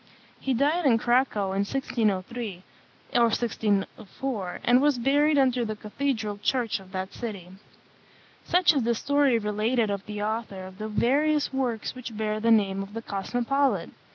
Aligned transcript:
He 0.39 0.55
died 0.55 0.87
in 0.87 0.97
Cracow, 0.97 1.51
in 1.53 1.59
1603 1.63 2.63
or 3.13 3.21
1604, 3.25 4.61
and 4.63 4.81
was 4.81 4.97
buried 4.97 5.37
under 5.37 5.63
the 5.63 5.75
cathedral 5.75 6.39
church 6.41 6.79
of 6.79 6.91
that 6.91 7.13
city. 7.13 7.49
Such 8.43 8.73
is 8.73 8.81
the 8.81 8.95
story 8.95 9.37
related 9.37 9.91
of 9.91 10.03
the 10.07 10.23
author 10.23 10.63
of 10.65 10.79
the 10.79 10.87
various 10.87 11.53
works 11.53 11.93
which 11.93 12.17
bear 12.17 12.39
the 12.39 12.49
name 12.49 12.81
of 12.81 12.95
the 12.95 13.03
Cosmopolite. 13.03 13.91